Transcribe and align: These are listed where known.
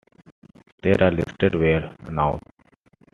These 0.81 0.97
are 0.99 1.11
listed 1.11 1.53
where 1.53 1.93
known. 2.09 2.39